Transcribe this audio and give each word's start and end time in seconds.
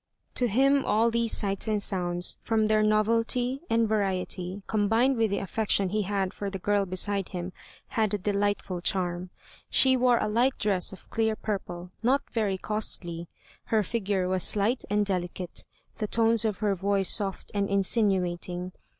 To 0.33 0.47
him 0.47 0.83
all 0.83 1.11
these 1.11 1.31
sights 1.37 1.67
and 1.67 1.79
sounds, 1.79 2.35
from 2.41 2.65
their 2.65 2.81
novelty 2.81 3.61
and 3.69 3.87
variety, 3.87 4.63
combined 4.65 5.15
with 5.15 5.29
the 5.29 5.37
affection 5.37 5.89
he 5.89 6.01
had 6.01 6.33
for 6.33 6.49
the 6.49 6.57
girl 6.57 6.87
beside 6.87 7.29
him, 7.29 7.53
had 7.89 8.11
a 8.11 8.17
delightful 8.17 8.81
charm. 8.81 9.29
She 9.69 9.95
wore 9.95 10.17
a 10.17 10.27
light 10.27 10.57
dress 10.57 10.91
of 10.91 11.07
clear 11.11 11.35
purple, 11.35 11.91
not 12.01 12.23
very 12.31 12.57
costly; 12.57 13.27
her 13.65 13.83
figure 13.83 14.27
was 14.27 14.43
slight 14.43 14.83
and 14.89 15.05
delicate; 15.05 15.65
the 15.97 16.07
tones 16.07 16.45
of 16.45 16.57
her 16.65 16.73
voice 16.73 17.11
soft 17.11 17.51
and 17.53 17.69
insinuating. 17.69 18.71